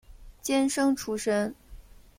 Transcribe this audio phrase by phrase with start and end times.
[0.41, 1.53] 监生出身。